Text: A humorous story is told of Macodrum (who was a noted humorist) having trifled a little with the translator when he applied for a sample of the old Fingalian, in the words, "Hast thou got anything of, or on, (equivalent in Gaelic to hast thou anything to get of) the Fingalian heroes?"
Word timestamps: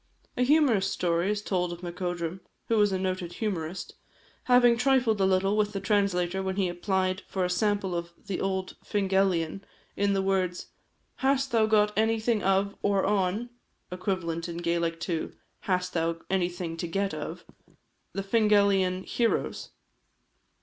A 0.35 0.41
humorous 0.41 0.89
story 0.89 1.29
is 1.29 1.43
told 1.43 1.71
of 1.71 1.83
Macodrum 1.83 2.39
(who 2.69 2.77
was 2.79 2.91
a 2.91 2.97
noted 2.97 3.33
humorist) 3.33 3.93
having 4.45 4.75
trifled 4.75 5.21
a 5.21 5.25
little 5.27 5.55
with 5.55 5.73
the 5.73 5.79
translator 5.79 6.41
when 6.41 6.55
he 6.55 6.67
applied 6.69 7.21
for 7.27 7.45
a 7.45 7.49
sample 7.51 7.93
of 7.93 8.09
the 8.25 8.41
old 8.41 8.75
Fingalian, 8.83 9.61
in 9.95 10.13
the 10.13 10.23
words, 10.23 10.69
"Hast 11.17 11.51
thou 11.51 11.67
got 11.67 11.95
anything 11.95 12.41
of, 12.41 12.75
or 12.81 13.05
on, 13.05 13.51
(equivalent 13.91 14.49
in 14.49 14.57
Gaelic 14.57 14.99
to 15.01 15.33
hast 15.69 15.93
thou 15.93 16.19
anything 16.31 16.77
to 16.77 16.87
get 16.87 17.13
of) 17.13 17.45
the 18.11 18.23
Fingalian 18.23 19.03
heroes?" 19.03 19.69